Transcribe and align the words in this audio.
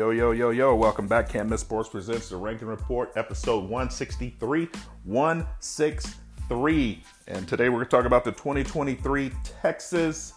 Yo, 0.00 0.08
yo, 0.12 0.30
yo, 0.30 0.48
yo, 0.48 0.74
welcome 0.74 1.06
back. 1.06 1.28
Can't 1.28 1.50
Miss 1.50 1.60
Sports 1.60 1.90
presents 1.90 2.30
the 2.30 2.36
Ranking 2.38 2.68
Report, 2.68 3.12
episode 3.16 3.64
163. 3.64 4.66
163. 5.04 7.02
And 7.28 7.46
today 7.46 7.68
we're 7.68 7.74
going 7.74 7.84
to 7.84 7.90
talk 7.90 8.06
about 8.06 8.24
the 8.24 8.32
2023 8.32 9.30
Texas 9.44 10.32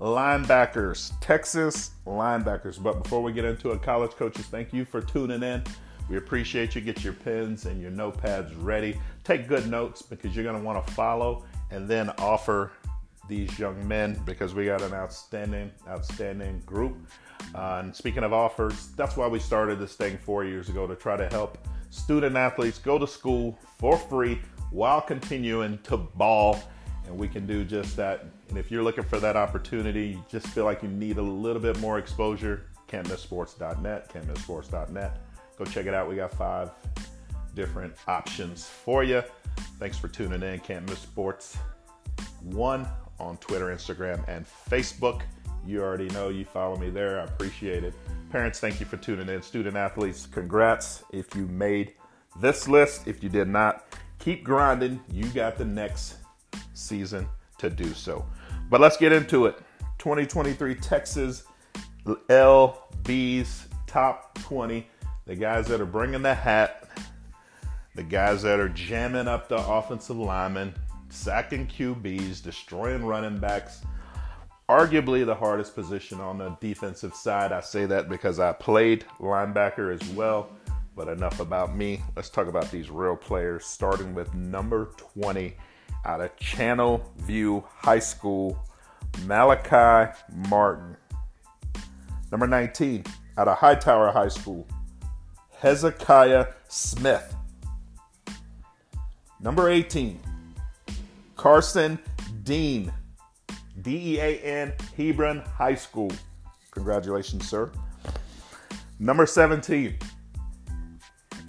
linebackers. 0.00 1.10
Texas 1.20 1.90
linebackers. 2.06 2.80
But 2.80 3.02
before 3.02 3.20
we 3.20 3.32
get 3.32 3.44
into 3.44 3.72
it, 3.72 3.82
college 3.82 4.12
coaches, 4.12 4.46
thank 4.46 4.72
you 4.72 4.84
for 4.84 5.00
tuning 5.00 5.42
in. 5.42 5.64
We 6.08 6.16
appreciate 6.16 6.76
you. 6.76 6.80
Get 6.80 7.02
your 7.02 7.14
pens 7.14 7.66
and 7.66 7.82
your 7.82 7.90
notepads 7.90 8.54
ready. 8.60 9.00
Take 9.24 9.48
good 9.48 9.68
notes 9.68 10.00
because 10.00 10.36
you're 10.36 10.44
going 10.44 10.58
to 10.58 10.62
want 10.62 10.86
to 10.86 10.92
follow 10.92 11.44
and 11.72 11.88
then 11.88 12.10
offer 12.18 12.70
these 13.28 13.58
young 13.58 13.86
men 13.86 14.20
because 14.24 14.54
we 14.54 14.64
got 14.66 14.82
an 14.82 14.92
outstanding, 14.92 15.70
outstanding 15.86 16.60
group. 16.66 16.96
Uh, 17.54 17.80
and 17.82 17.94
speaking 17.94 18.24
of 18.24 18.32
offers, 18.32 18.88
that's 18.96 19.16
why 19.16 19.26
we 19.26 19.38
started 19.38 19.78
this 19.78 19.94
thing 19.94 20.18
four 20.18 20.44
years 20.44 20.68
ago 20.68 20.86
to 20.86 20.96
try 20.96 21.16
to 21.16 21.28
help 21.28 21.58
student 21.90 22.36
athletes 22.36 22.78
go 22.78 22.98
to 22.98 23.06
school 23.06 23.58
for 23.78 23.96
free 23.96 24.40
while 24.70 25.00
continuing 25.00 25.78
to 25.84 25.96
ball. 25.96 26.60
And 27.06 27.16
we 27.16 27.28
can 27.28 27.46
do 27.46 27.64
just 27.64 27.96
that. 27.96 28.26
And 28.48 28.58
if 28.58 28.70
you're 28.70 28.82
looking 28.82 29.04
for 29.04 29.18
that 29.20 29.36
opportunity, 29.36 30.08
you 30.08 30.24
just 30.30 30.46
feel 30.48 30.64
like 30.64 30.82
you 30.82 30.88
need 30.88 31.18
a 31.18 31.22
little 31.22 31.62
bit 31.62 31.78
more 31.80 31.98
exposure, 31.98 32.66
can'tmisssports.net, 32.88 34.12
can'tmisssports.net. 34.12 35.20
Go 35.58 35.64
check 35.64 35.86
it 35.86 35.94
out. 35.94 36.08
We 36.08 36.16
got 36.16 36.32
five 36.32 36.70
different 37.54 37.94
options 38.06 38.66
for 38.66 39.02
you. 39.02 39.22
Thanks 39.78 39.98
for 39.98 40.08
tuning 40.08 40.42
in. 40.42 40.60
Can't 40.60 40.88
Miss 40.88 40.98
Sports 40.98 41.56
1 42.42 42.86
on 43.20 43.36
Twitter, 43.38 43.66
Instagram, 43.66 44.26
and 44.28 44.46
Facebook. 44.70 45.22
You 45.66 45.82
already 45.82 46.08
know 46.08 46.28
you 46.28 46.44
follow 46.44 46.76
me 46.76 46.90
there. 46.90 47.20
I 47.20 47.24
appreciate 47.24 47.84
it. 47.84 47.94
Parents, 48.30 48.60
thank 48.60 48.80
you 48.80 48.86
for 48.86 48.96
tuning 48.96 49.28
in. 49.28 49.42
Student 49.42 49.76
athletes, 49.76 50.26
congrats 50.26 51.02
if 51.12 51.34
you 51.34 51.46
made 51.46 51.94
this 52.40 52.68
list. 52.68 53.06
If 53.06 53.22
you 53.22 53.28
did 53.28 53.48
not, 53.48 53.86
keep 54.18 54.44
grinding. 54.44 55.00
You 55.12 55.24
got 55.26 55.58
the 55.58 55.64
next 55.64 56.16
season 56.74 57.28
to 57.58 57.68
do 57.68 57.92
so. 57.92 58.24
But 58.70 58.80
let's 58.80 58.96
get 58.96 59.12
into 59.12 59.46
it. 59.46 59.58
2023 59.98 60.74
Texas 60.76 61.44
LB's 62.06 63.66
top 63.86 64.38
20. 64.38 64.86
The 65.26 65.36
guys 65.36 65.66
that 65.66 65.80
are 65.80 65.86
bringing 65.86 66.22
the 66.22 66.34
hat, 66.34 66.88
the 67.94 68.02
guys 68.02 68.42
that 68.42 68.60
are 68.60 68.68
jamming 68.68 69.28
up 69.28 69.48
the 69.48 69.56
offensive 69.56 70.16
linemen, 70.16 70.74
sacking 71.10 71.66
QBs, 71.66 72.42
destroying 72.42 73.04
running 73.04 73.38
backs 73.38 73.82
arguably 74.68 75.24
the 75.24 75.34
hardest 75.34 75.74
position 75.74 76.20
on 76.20 76.38
the 76.38 76.50
defensive 76.60 77.14
side. 77.14 77.52
I 77.52 77.60
say 77.60 77.86
that 77.86 78.08
because 78.08 78.38
I 78.38 78.52
played 78.52 79.04
linebacker 79.18 79.92
as 79.92 80.06
well. 80.10 80.50
But 80.94 81.08
enough 81.08 81.40
about 81.40 81.76
me. 81.76 82.02
Let's 82.16 82.28
talk 82.28 82.48
about 82.48 82.70
these 82.72 82.90
real 82.90 83.16
players, 83.16 83.64
starting 83.64 84.14
with 84.14 84.34
number 84.34 84.90
20 84.96 85.54
out 86.04 86.20
of 86.20 86.36
Channel 86.36 87.08
View 87.18 87.64
High 87.68 88.00
School, 88.00 88.58
Malachi 89.24 90.12
Martin. 90.48 90.96
Number 92.32 92.48
19 92.48 93.04
out 93.38 93.46
of 93.46 93.58
Hightower 93.58 94.10
High 94.10 94.28
School, 94.28 94.66
Hezekiah 95.58 96.48
Smith. 96.66 97.34
Number 99.40 99.70
18, 99.70 100.20
Carson 101.38 102.00
Dean 102.42 102.92
D 103.80 104.16
E 104.16 104.20
A 104.20 104.38
N, 104.40 104.74
Hebron 104.96 105.38
High 105.38 105.76
School. 105.76 106.10
Congratulations, 106.72 107.48
sir. 107.48 107.70
Number 108.98 109.24
17. 109.24 109.96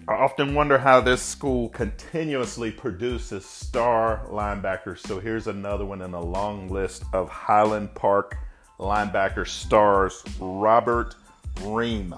I 0.07 0.13
often 0.13 0.53
wonder 0.53 0.77
how 0.77 1.01
this 1.01 1.23
school 1.23 1.69
continuously 1.69 2.71
produces 2.71 3.45
star 3.45 4.25
linebackers. 4.29 4.99
So 4.99 5.19
here's 5.19 5.47
another 5.47 5.85
one 5.85 6.03
in 6.03 6.13
a 6.13 6.21
long 6.21 6.69
list 6.69 7.03
of 7.11 7.27
Highland 7.27 7.93
Park 7.95 8.37
linebacker 8.79 9.47
stars 9.47 10.23
Robert 10.39 11.15
Rehme. 11.61 12.13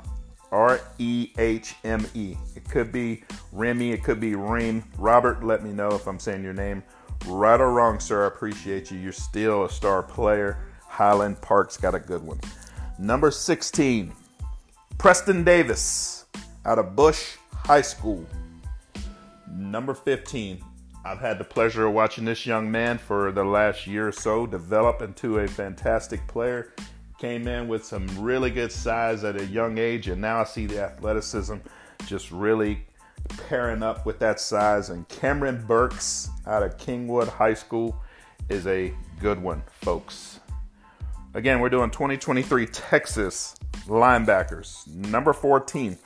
R 0.52 0.81
E 1.00 1.31
H 1.38 1.76
M 1.86 2.06
E. 2.14 2.36
It 2.54 2.70
could 2.70 2.92
be 2.92 3.24
Remy, 3.54 3.94
it 3.94 4.04
could 4.04 4.20
be 4.20 4.36
Reem. 4.36 4.84
Robert, 4.98 5.42
let 5.46 5.64
me 5.64 5.72
know 5.72 5.92
if 5.92 6.06
I'm 6.06 6.20
saying 6.20 6.44
your 6.44 6.54
name 6.54 6.84
Right 7.28 7.62
or 7.62 7.72
wrong, 7.72 8.00
sir, 8.00 8.24
I 8.24 8.28
appreciate 8.28 8.90
you. 8.92 8.98
You're 8.98 9.12
still 9.12 9.66
a 9.66 9.70
star 9.70 10.02
player. 10.02 10.58
Highland 10.88 11.40
Park's 11.42 11.78
got 11.78 11.94
a 11.94 12.00
good 12.00 12.24
one. 12.24 12.40
Number 12.98 13.32
16, 13.32 14.12
Preston 14.98 15.44
Davis 15.44 16.26
out 16.66 16.80
of 16.80 16.96
Bush 16.96 17.38
High 17.54 17.81
School. 17.81 18.26
Number 19.48 19.94
15, 19.94 20.64
I've 21.04 21.20
had 21.20 21.38
the 21.38 21.44
pleasure 21.44 21.88
of 21.88 21.94
watching 21.94 22.26
this 22.26 22.46
young 22.46 22.70
man 22.72 22.98
for 22.98 23.31
the 23.31 23.44
last 23.44 23.88
year 23.88 24.08
or 24.08 24.12
so 24.12 24.46
develop 24.46 25.02
into 25.02 25.40
a 25.40 25.48
fantastic 25.48 26.26
player. 26.28 26.74
Came 27.20 27.48
in 27.48 27.68
with 27.68 27.86
some 27.86 28.08
really 28.20 28.50
good 28.50 28.72
size 28.72 29.24
at 29.24 29.40
a 29.40 29.46
young 29.46 29.78
age, 29.78 30.08
and 30.08 30.22
now 30.22 30.42
I 30.42 30.44
see 30.44 30.66
the 30.66 30.84
athleticism 30.84 31.58
just 32.06 32.31
really 32.31 32.86
pairing 33.47 33.84
up 33.84 34.06
with 34.06 34.19
that 34.19 34.40
size. 34.40 34.90
And 34.90 35.08
Cameron 35.09 35.64
Burks 35.68 36.30
out 36.46 36.64
of 36.64 36.78
Kingwood 36.78 37.28
High 37.28 37.53
School 37.53 37.96
is 38.50 38.68
a 38.68 38.94
good 39.19 39.42
one, 39.42 39.64
folks. 39.81 40.40
Again, 41.34 41.59
we're 41.59 41.69
doing 41.69 41.90
2023 41.92 42.66
Texas 42.68 43.56
linebackers. 43.86 44.88
Number 44.88 45.34
14. 45.34 45.97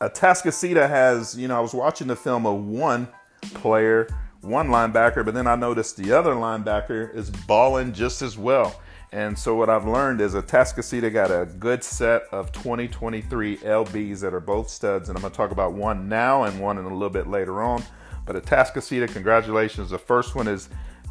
Atascocita 0.00 0.88
has, 0.88 1.36
you 1.36 1.48
know, 1.48 1.56
I 1.56 1.60
was 1.60 1.74
watching 1.74 2.06
the 2.06 2.16
film 2.16 2.46
of 2.46 2.64
one 2.64 3.08
player, 3.54 4.08
one 4.40 4.68
linebacker, 4.68 5.24
but 5.24 5.34
then 5.34 5.46
I 5.46 5.56
noticed 5.56 5.96
the 5.96 6.12
other 6.12 6.34
linebacker 6.34 7.14
is 7.14 7.30
balling 7.30 7.92
just 7.92 8.22
as 8.22 8.38
well. 8.38 8.80
And 9.12 9.38
so 9.38 9.54
what 9.54 9.70
I've 9.70 9.86
learned 9.86 10.20
is 10.20 10.34
a 10.34 10.42
Atascocita 10.42 11.12
got 11.12 11.30
a 11.30 11.46
good 11.46 11.82
set 11.82 12.24
of 12.30 12.52
2023 12.52 13.58
LBs 13.58 14.20
that 14.20 14.34
are 14.34 14.40
both 14.40 14.68
studs, 14.68 15.08
and 15.08 15.16
I'm 15.16 15.22
going 15.22 15.32
to 15.32 15.36
talk 15.36 15.50
about 15.50 15.72
one 15.72 16.08
now 16.08 16.44
and 16.44 16.60
one 16.60 16.76
in 16.78 16.84
a 16.84 16.92
little 16.92 17.08
bit 17.08 17.26
later 17.26 17.62
on. 17.62 17.82
But 18.26 18.36
a 18.36 18.40
Atascocita, 18.42 19.10
congratulations. 19.10 19.90
The 19.90 19.98
first 19.98 20.34
one 20.34 20.46
is 20.46 20.68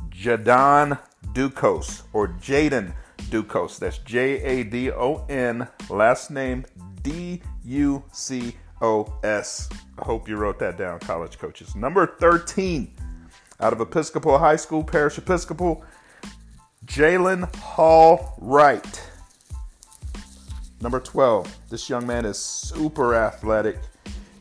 Jadon 0.10 1.00
Ducos 1.34 2.04
or 2.14 2.28
Jaden 2.28 2.94
Ducos. 3.30 3.80
That's 3.80 3.98
J 4.00 4.42
A 4.42 4.64
D 4.64 4.92
O 4.92 5.26
N, 5.28 5.68
last 5.90 6.30
name 6.30 6.66
D 7.02 7.42
U 7.66 8.04
C 8.12 8.56
O 8.82 9.12
S. 9.24 9.70
I 9.98 10.06
hope 10.06 10.30
you 10.30 10.38
wrote 10.38 10.60
that 10.60 10.78
down, 10.78 11.00
college 11.00 11.40
coaches. 11.40 11.76
Number 11.76 12.16
13 12.20 12.94
out 13.60 13.74
of 13.74 13.82
Episcopal 13.82 14.38
High 14.38 14.56
School, 14.56 14.84
Parish 14.84 15.18
Episcopal. 15.18 15.84
Jalen 16.88 17.54
Hall 17.58 18.34
Wright. 18.40 19.12
Number 20.82 21.02
12. 21.02 21.58
This 21.70 21.90
young 21.90 22.08
man 22.08 22.26
is 22.26 22.38
super 22.40 23.14
athletic. 23.14 23.78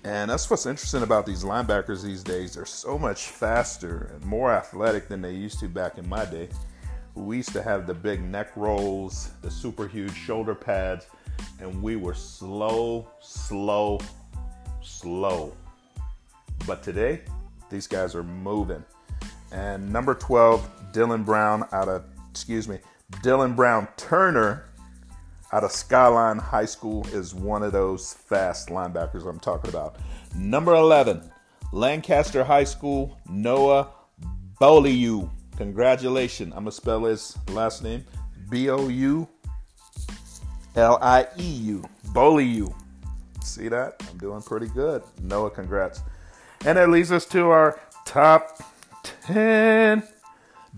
And 0.05 0.31
that's 0.31 0.49
what's 0.49 0.65
interesting 0.65 1.03
about 1.03 1.27
these 1.27 1.43
linebackers 1.43 2.05
these 2.05 2.23
days. 2.23 2.55
They're 2.55 2.65
so 2.65 2.99
much 2.99 3.27
faster 3.27 4.13
and 4.15 4.25
more 4.25 4.53
athletic 4.53 5.09
than 5.09 5.21
they 5.21 5.33
used 5.33 5.59
to 5.59 5.69
back 5.69 5.99
in 5.99 6.09
my 6.09 6.25
day. 6.25 6.49
We 7.17 7.39
used 7.39 7.53
to 7.53 7.63
have 7.63 7.87
the 7.87 7.95
big 7.95 8.23
neck 8.23 8.57
rolls, 8.57 9.33
the 9.43 9.51
super 9.51 9.89
huge 9.89 10.15
shoulder 10.15 10.55
pads, 10.55 11.09
and 11.61 11.83
we 11.83 11.97
were 11.97 12.15
slow, 12.15 13.09
slow, 13.21 13.99
slow. 14.83 15.53
But 16.65 16.85
today, 16.85 17.23
these 17.71 17.89
guys 17.89 18.15
are 18.15 18.23
moving. 18.23 18.85
And 19.51 19.93
number 19.93 20.15
12, 20.15 20.93
Dylan 20.93 21.25
Brown 21.25 21.67
out 21.73 21.89
of 21.89 22.05
excuse 22.37 22.69
me, 22.69 22.79
Dylan 23.23 23.57
Brown 23.57 23.89
Turner 23.97 24.67
out 25.53 25.65
of 25.65 25.73
Skyline 25.73 26.37
High 26.37 26.67
School 26.67 27.07
is 27.09 27.35
one 27.35 27.63
of 27.63 27.73
those 27.73 28.13
fast 28.13 28.69
linebackers 28.69 29.27
I'm 29.27 29.41
talking 29.41 29.71
about. 29.71 29.97
Number 30.35 30.75
11, 30.75 31.31
Lancaster 31.73 32.45
High 32.45 32.65
School, 32.65 33.19
Noah 33.27 33.89
Boulieu. 34.61 35.31
Congratulations. 35.57 36.53
I'm 36.55 36.65
going 36.65 36.67
to 36.67 36.73
spell 36.73 37.05
his 37.05 37.39
last 37.49 37.83
name 37.83 38.05
B 38.51 38.69
O 38.69 38.89
U 38.89 39.27
L 40.75 40.99
I 41.01 41.27
E 41.39 41.43
U. 41.43 41.85
Boulieu. 42.09 42.71
See 43.43 43.69
that? 43.69 44.03
I'm 44.11 44.19
doing 44.19 44.43
pretty 44.43 44.69
good. 44.69 45.03
Noah, 45.23 45.49
congrats. 45.49 46.03
And 46.67 46.77
that 46.77 46.91
leads 46.91 47.13
us 47.13 47.25
to 47.27 47.49
our 47.49 47.81
top 48.05 48.61
10 49.23 50.07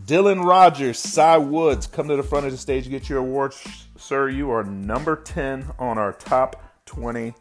Dylan 0.05 0.45
Rogers, 0.45 0.99
Cy 0.99 1.37
Woods, 1.39 1.87
come 1.87 2.09
to 2.09 2.17
the 2.17 2.23
front 2.23 2.47
of 2.47 2.53
the 2.53 2.59
stage 2.59 2.89
get 2.89 3.09
your 3.09 3.19
awards, 3.19 3.63
sir. 3.97 4.29
You 4.29 4.51
are 4.51 4.65
number 4.65 5.17
10 5.17 5.67
on 5.79 5.99
our 5.99 6.13
top 6.13 6.63
20 6.87 7.35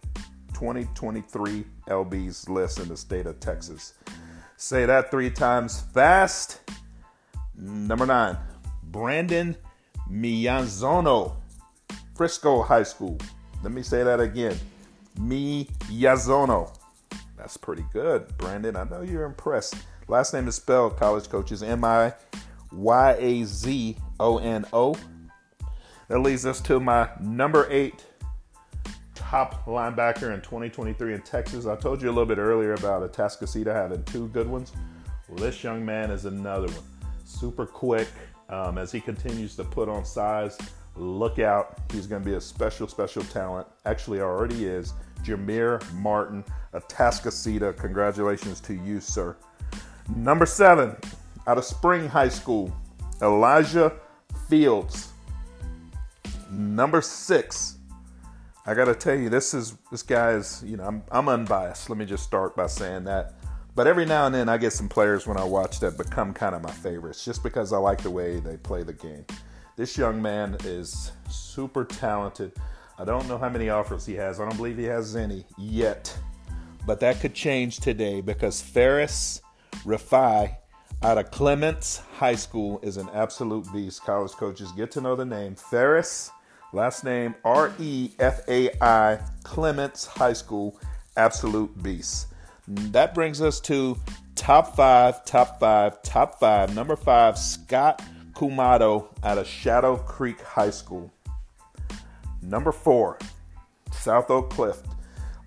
2023 0.53 1.65
LB's 1.87 2.49
list 2.49 2.79
in 2.79 2.87
the 2.87 2.97
state 2.97 3.27
of 3.27 3.39
Texas. 3.39 3.93
Say 4.57 4.85
that 4.85 5.11
three 5.11 5.29
times 5.29 5.81
fast. 5.93 6.61
Number 7.55 8.07
nine, 8.07 8.37
Brandon 8.83 9.55
Mianzono, 10.11 11.35
Frisco 12.15 12.63
High 12.63 12.83
School. 12.83 13.17
Let 13.61 13.71
me 13.71 13.83
say 13.83 14.03
that 14.03 14.19
again. 14.19 14.57
Miyazono. 15.19 16.75
That's 17.37 17.55
pretty 17.55 17.85
good, 17.93 18.35
Brandon. 18.37 18.75
I 18.75 18.83
know 18.85 19.01
you're 19.01 19.25
impressed. 19.25 19.75
Last 20.07 20.33
name 20.33 20.47
is 20.47 20.55
spelled, 20.55 20.97
college 20.97 21.29
coaches, 21.29 21.61
M 21.61 21.83
I 21.83 22.13
Y 22.71 23.15
A 23.19 23.43
Z 23.43 23.97
O 24.19 24.37
N 24.37 24.65
O. 24.73 24.95
That 26.07 26.19
leads 26.19 26.45
us 26.45 26.61
to 26.61 26.79
my 26.79 27.09
number 27.19 27.67
eight 27.69 28.05
top 29.13 29.65
linebacker 29.65 30.33
in 30.33 30.41
2023 30.41 31.13
in 31.13 31.21
Texas. 31.21 31.65
I 31.65 31.75
told 31.75 32.01
you 32.01 32.07
a 32.07 32.13
little 32.13 32.25
bit 32.25 32.37
earlier 32.37 32.73
about 32.75 33.11
Atascocita 33.11 33.73
having 33.73 34.03
two 34.05 34.29
good 34.29 34.47
ones. 34.47 34.71
Well, 35.27 35.37
this 35.37 35.63
young 35.63 35.85
man 35.85 36.11
is 36.11 36.23
another 36.23 36.67
one. 36.67 36.83
Super 37.25 37.65
quick 37.65 38.07
um, 38.47 38.77
as 38.77 38.91
he 38.91 39.01
continues 39.01 39.55
to 39.57 39.65
put 39.65 39.89
on 39.89 40.05
size. 40.05 40.57
Look 40.95 41.39
out. 41.39 41.77
He's 41.91 42.07
going 42.07 42.23
to 42.23 42.29
be 42.29 42.35
a 42.35 42.41
special, 42.41 42.87
special 42.87 43.23
talent. 43.23 43.67
Actually, 43.85 44.21
already 44.21 44.65
is. 44.65 44.93
Jameer 45.23 45.83
Martin, 45.93 46.43
Atascocita. 46.73 47.75
Congratulations 47.75 48.61
to 48.61 48.73
you, 48.73 49.01
sir. 49.01 49.35
Number 50.15 50.45
seven, 50.45 50.95
out 51.47 51.57
of 51.57 51.63
Spring 51.63 52.07
High 52.07 52.29
School, 52.29 52.75
Elijah 53.21 53.93
Fields. 54.49 55.13
Number 56.51 57.01
six, 57.01 57.77
I 58.65 58.73
got 58.73 58.85
to 58.85 58.95
tell 58.95 59.15
you, 59.15 59.29
this 59.29 59.53
is 59.53 59.77
this 59.89 60.03
guy 60.03 60.31
is 60.31 60.61
you 60.65 60.77
know 60.77 60.83
I'm 60.83 61.03
I'm 61.11 61.29
unbiased. 61.29 61.89
Let 61.89 61.97
me 61.97 62.05
just 62.05 62.23
start 62.23 62.55
by 62.55 62.67
saying 62.67 63.05
that. 63.05 63.33
But 63.75 63.87
every 63.87 64.05
now 64.05 64.25
and 64.25 64.33
then 64.33 64.49
I 64.49 64.57
get 64.57 64.73
some 64.73 64.89
players 64.89 65.27
when 65.27 65.37
I 65.37 65.43
watch 65.43 65.79
that 65.81 65.97
become 65.97 66.33
kind 66.33 66.55
of 66.55 66.63
my 66.63 66.71
favorites, 66.71 67.23
just 67.23 67.43
because 67.43 67.71
I 67.71 67.77
like 67.77 68.01
the 68.01 68.09
way 68.11 68.39
they 68.39 68.57
play 68.57 68.83
the 68.83 68.93
game. 68.93 69.25
This 69.75 69.97
young 69.97 70.21
man 70.21 70.57
is 70.63 71.11
super 71.29 71.85
talented. 71.85 72.53
I 72.97 73.05
don't 73.05 73.27
know 73.27 73.37
how 73.37 73.49
many 73.49 73.69
offers 73.69 74.05
he 74.05 74.15
has. 74.15 74.39
I 74.39 74.45
don't 74.45 74.57
believe 74.57 74.77
he 74.77 74.85
has 74.85 75.15
any 75.15 75.45
yet, 75.59 76.17
but 76.87 76.99
that 77.01 77.21
could 77.21 77.35
change 77.35 77.79
today 77.79 78.19
because 78.19 78.59
Ferris 78.59 79.41
Refai 79.85 80.55
out 81.03 81.17
of 81.17 81.31
Clements 81.31 82.01
High 82.13 82.35
School 82.35 82.79
is 82.81 82.97
an 82.97 83.09
absolute 83.13 83.71
beast. 83.71 84.03
College 84.03 84.31
coaches 84.31 84.71
get 84.73 84.91
to 84.91 85.01
know 85.01 85.15
the 85.15 85.25
name 85.25 85.55
Ferris 85.55 86.31
Last 86.73 87.05
name 87.05 87.33
R 87.45 87.73
E 87.79 88.11
F 88.19 88.41
A 88.49 88.69
I, 88.81 89.19
Clements 89.43 90.05
High 90.05 90.33
School, 90.33 90.77
absolute 91.15 91.81
beast. 91.81 92.27
That 92.67 93.15
brings 93.15 93.41
us 93.41 93.61
to 93.61 93.97
top 94.35 94.75
five, 94.75 95.23
top 95.23 95.61
five, 95.61 96.01
top 96.01 96.39
five. 96.41 96.75
Number 96.75 96.97
five, 96.97 97.37
Scott 97.37 98.03
Kumado 98.33 99.07
out 99.23 99.37
of 99.37 99.47
Shadow 99.47 99.95
Creek 99.95 100.41
High 100.41 100.71
School. 100.71 101.09
Number 102.41 102.73
four, 102.73 103.17
South 103.93 104.29
Oak 104.29 104.49
Cliff. 104.49 104.81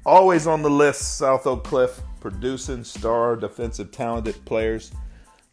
Always 0.06 0.46
on 0.46 0.62
the 0.62 0.70
list, 0.70 1.18
South 1.18 1.46
Oak 1.46 1.64
Cliff, 1.64 2.00
producing 2.20 2.82
star 2.82 3.36
defensive 3.36 3.90
talented 3.90 4.42
players. 4.46 4.90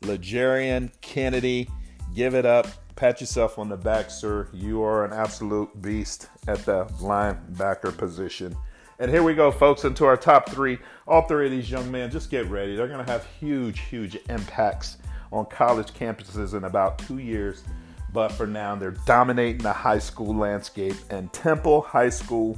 Legarian 0.01 0.91
Kennedy, 1.01 1.69
give 2.13 2.35
it 2.35 2.45
up 2.45 2.67
pat 2.97 3.21
yourself 3.21 3.59
on 3.59 3.69
the 3.69 3.77
back, 3.77 4.09
sir. 4.09 4.49
You 4.51 4.83
are 4.83 5.05
an 5.05 5.13
absolute 5.13 5.81
beast 5.81 6.29
at 6.47 6.65
the 6.65 6.85
linebacker 6.99 7.95
position. 7.95 8.57
And 8.99 9.11
here 9.11 9.21
we 9.21 9.35
go, 9.35 9.51
folks, 9.51 9.85
into 9.85 10.03
our 10.05 10.17
top 10.17 10.49
three. 10.49 10.79
All 11.07 11.21
three 11.21 11.45
of 11.45 11.51
these 11.51 11.69
young 11.69 11.89
men, 11.91 12.09
just 12.09 12.31
get 12.31 12.49
ready. 12.49 12.75
They're 12.75 12.87
going 12.87 13.05
to 13.05 13.11
have 13.11 13.25
huge, 13.39 13.81
huge 13.81 14.17
impacts 14.29 14.97
on 15.31 15.45
college 15.45 15.93
campuses 15.93 16.55
in 16.55 16.63
about 16.63 16.97
two 16.97 17.19
years. 17.19 17.63
But 18.11 18.29
for 18.29 18.47
now, 18.47 18.75
they're 18.75 18.97
dominating 19.05 19.61
the 19.61 19.73
high 19.73 19.99
school 19.99 20.35
landscape. 20.35 20.95
And 21.11 21.31
Temple 21.31 21.81
High 21.81 22.09
School, 22.09 22.57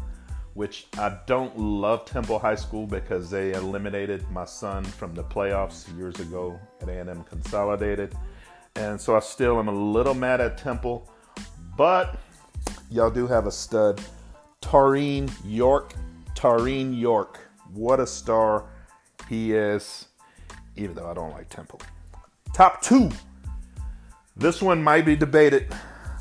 which 0.60 0.88
I 0.98 1.18
don't 1.26 1.58
love 1.58 2.04
Temple 2.04 2.38
High 2.38 2.56
School 2.56 2.86
because 2.86 3.30
they 3.30 3.54
eliminated 3.54 4.30
my 4.30 4.44
son 4.44 4.84
from 4.84 5.16
the 5.16 5.24
playoffs 5.24 5.88
years 5.98 6.20
ago 6.20 6.60
at 6.82 6.90
A&M 6.90 7.24
Consolidated. 7.24 8.14
And 8.76 9.00
so 9.00 9.16
I 9.16 9.22
still 9.22 9.58
am 9.58 9.70
a 9.70 9.74
little 9.74 10.14
mad 10.14 10.42
at 10.42 10.58
Temple, 10.58 11.10
but 11.78 12.20
y'all 12.92 13.10
do 13.10 13.26
have 13.26 13.48
a 13.48 13.52
stud. 13.54 14.02
Taurean 14.62 15.32
York. 15.46 15.94
Taurean 16.36 17.00
York. 17.00 17.40
What 17.72 18.02
a 18.02 18.06
star 18.06 18.66
he 19.30 19.54
is, 19.54 20.08
even 20.76 20.94
though 20.94 21.10
I 21.10 21.14
don't 21.14 21.32
like 21.32 21.48
Temple. 21.48 21.80
Top 22.54 22.82
two. 22.82 23.10
This 24.36 24.62
one 24.62 24.84
might 24.84 25.06
be 25.06 25.16
debated. 25.16 25.74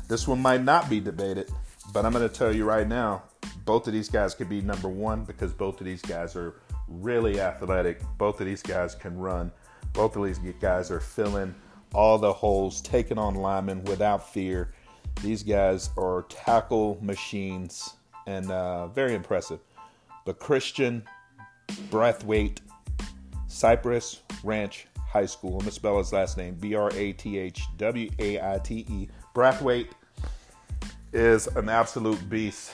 This 0.07 0.29
one 0.29 0.41
might 0.41 0.63
not 0.63 0.89
be 0.89 1.01
debated. 1.01 1.51
But 1.91 2.05
I'm 2.05 2.13
going 2.13 2.25
to 2.25 2.33
tell 2.33 2.55
you 2.55 2.63
right 2.63 2.87
now, 2.87 3.23
both 3.69 3.85
of 3.85 3.93
these 3.93 4.09
guys 4.09 4.33
could 4.33 4.49
be 4.49 4.61
number 4.61 4.89
one 4.89 5.23
because 5.23 5.53
both 5.53 5.79
of 5.79 5.85
these 5.85 6.01
guys 6.01 6.35
are 6.35 6.55
really 6.87 7.39
athletic. 7.39 8.01
Both 8.17 8.39
of 8.39 8.47
these 8.47 8.63
guys 8.63 8.95
can 8.95 9.15
run. 9.15 9.51
Both 9.93 10.15
of 10.15 10.25
these 10.25 10.39
guys 10.59 10.89
are 10.89 10.99
filling 10.99 11.53
all 11.93 12.17
the 12.17 12.33
holes, 12.33 12.81
taking 12.81 13.19
on 13.19 13.35
linemen 13.35 13.83
without 13.83 14.33
fear. 14.33 14.73
These 15.21 15.43
guys 15.43 15.91
are 15.97 16.23
tackle 16.29 16.97
machines 16.99 17.93
and 18.25 18.49
uh, 18.49 18.87
very 18.87 19.13
impressive. 19.13 19.59
But 20.25 20.39
Christian 20.39 21.03
Brathwaite, 21.91 22.61
Cypress 23.45 24.21
Ranch 24.43 24.87
High 24.97 25.27
School. 25.27 25.51
Going 25.51 25.65
to 25.65 25.71
spell 25.71 25.99
his 25.99 26.11
last 26.11 26.37
name 26.37 26.55
B 26.55 26.73
R 26.73 26.89
A 26.95 27.13
T 27.13 27.37
H 27.37 27.61
W 27.77 28.09
A 28.17 28.41
I 28.41 28.57
T 28.63 28.87
E. 28.89 29.09
Brathwaite 29.35 29.89
is 31.13 31.45
an 31.47 31.69
absolute 31.69 32.27
beast, 32.29 32.73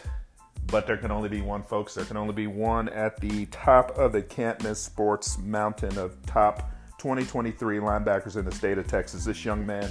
but 0.67 0.87
there 0.87 0.97
can 0.97 1.11
only 1.11 1.29
be 1.29 1.41
one, 1.41 1.63
folks. 1.63 1.93
There 1.93 2.05
can 2.05 2.17
only 2.17 2.33
be 2.33 2.47
one 2.47 2.89
at 2.89 3.19
the 3.19 3.45
top 3.47 3.97
of 3.97 4.11
the 4.11 4.21
Can't 4.21 4.61
Miss 4.63 4.81
Sports 4.81 5.37
mountain 5.37 5.97
of 5.97 6.23
top 6.25 6.71
2023 6.97 7.77
linebackers 7.77 8.35
in 8.35 8.45
the 8.45 8.51
state 8.51 8.77
of 8.77 8.87
Texas. 8.87 9.25
This 9.25 9.45
young 9.45 9.65
man, 9.65 9.89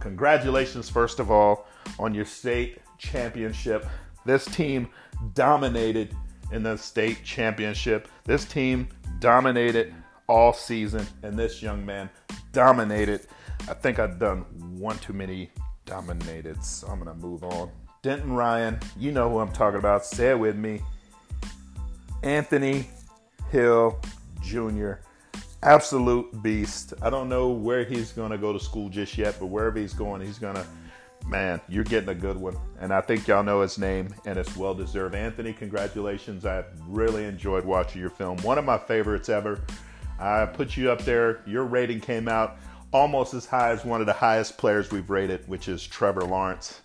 congratulations, 0.00 0.88
first 0.88 1.20
of 1.20 1.30
all, 1.30 1.66
on 1.98 2.14
your 2.14 2.24
state 2.24 2.78
championship. 2.98 3.86
This 4.24 4.44
team 4.46 4.88
dominated 5.34 6.14
in 6.52 6.62
the 6.62 6.76
state 6.76 7.22
championship. 7.24 8.08
This 8.24 8.44
team 8.44 8.88
dominated 9.20 9.94
all 10.26 10.52
season, 10.52 11.06
and 11.22 11.38
this 11.38 11.62
young 11.62 11.84
man 11.84 12.08
dominated. 12.52 13.26
I 13.68 13.74
think 13.74 13.98
I've 13.98 14.18
done 14.18 14.40
one 14.78 14.98
too 14.98 15.12
many 15.12 15.50
dominated, 15.84 16.64
so 16.64 16.86
I'm 16.88 17.00
going 17.00 17.14
to 17.14 17.26
move 17.26 17.44
on. 17.44 17.70
Denton 18.02 18.32
Ryan, 18.32 18.78
you 18.96 19.12
know 19.12 19.28
who 19.28 19.38
I'm 19.38 19.52
talking 19.52 19.78
about. 19.78 20.04
Say 20.04 20.30
it 20.30 20.38
with 20.38 20.56
me. 20.56 20.80
Anthony 22.22 22.88
Hill 23.50 24.00
Jr 24.42 24.94
absolute 25.62 26.42
beast. 26.42 26.94
I 27.02 27.10
don't 27.10 27.28
know 27.28 27.50
where 27.50 27.84
he's 27.84 28.12
going 28.12 28.30
to 28.30 28.38
go 28.38 28.52
to 28.52 28.60
school 28.60 28.88
just 28.88 29.18
yet, 29.18 29.36
but 29.38 29.46
wherever 29.46 29.78
he's 29.78 29.94
going, 29.94 30.20
he's 30.20 30.38
going 30.38 30.54
to, 30.54 30.66
man, 31.26 31.60
you're 31.68 31.84
getting 31.84 32.08
a 32.10 32.14
good 32.14 32.36
one. 32.36 32.56
And 32.80 32.92
I 32.92 33.00
think 33.00 33.26
y'all 33.26 33.42
know 33.42 33.60
his 33.60 33.78
name, 33.78 34.14
and 34.24 34.38
it's 34.38 34.56
well 34.56 34.74
deserved. 34.74 35.14
Anthony, 35.14 35.52
congratulations. 35.52 36.46
I 36.46 36.64
really 36.86 37.24
enjoyed 37.24 37.64
watching 37.64 38.00
your 38.00 38.10
film. 38.10 38.38
One 38.38 38.58
of 38.58 38.64
my 38.64 38.78
favorites 38.78 39.28
ever. 39.28 39.60
I 40.18 40.46
put 40.46 40.76
you 40.76 40.90
up 40.90 41.02
there. 41.02 41.40
Your 41.46 41.64
rating 41.64 42.00
came 42.00 42.28
out 42.28 42.58
almost 42.92 43.34
as 43.34 43.46
high 43.46 43.70
as 43.70 43.84
one 43.84 44.00
of 44.00 44.06
the 44.06 44.12
highest 44.12 44.58
players 44.58 44.90
we've 44.90 45.10
rated, 45.10 45.46
which 45.48 45.68
is 45.68 45.86
Trevor 45.86 46.22
Lawrence. 46.22 46.80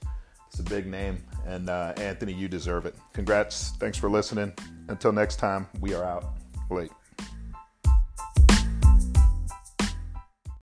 It's 0.54 0.60
a 0.60 0.64
big 0.64 0.86
name. 0.86 1.18
And 1.48 1.68
uh, 1.68 1.94
Anthony, 1.98 2.32
you 2.32 2.48
deserve 2.48 2.86
it. 2.86 2.96
Congrats. 3.12 3.72
Thanks 3.80 3.98
for 3.98 4.08
listening. 4.08 4.54
Until 4.88 5.12
next 5.12 5.38
time, 5.38 5.68
we 5.80 5.96
are 5.96 6.04
out. 6.04 6.26
Late. 6.70 6.92